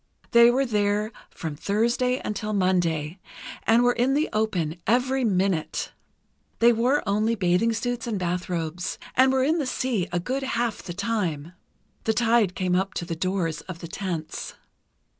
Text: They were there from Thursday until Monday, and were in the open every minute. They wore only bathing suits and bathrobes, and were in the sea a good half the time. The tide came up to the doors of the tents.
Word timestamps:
They 0.31 0.49
were 0.49 0.65
there 0.65 1.11
from 1.29 1.55
Thursday 1.55 2.19
until 2.25 2.53
Monday, 2.53 3.19
and 3.67 3.83
were 3.83 3.93
in 3.93 4.15
the 4.15 4.29
open 4.33 4.77
every 4.87 5.23
minute. 5.23 5.91
They 6.57 6.73
wore 6.73 7.07
only 7.07 7.35
bathing 7.35 7.71
suits 7.71 8.07
and 8.07 8.17
bathrobes, 8.17 8.97
and 9.15 9.31
were 9.31 9.43
in 9.43 9.59
the 9.59 9.67
sea 9.67 10.07
a 10.11 10.19
good 10.19 10.41
half 10.41 10.81
the 10.81 10.93
time. 10.93 11.53
The 12.05 12.15
tide 12.15 12.55
came 12.55 12.75
up 12.75 12.95
to 12.95 13.05
the 13.05 13.15
doors 13.15 13.61
of 13.69 13.77
the 13.77 13.87
tents. 13.87 14.55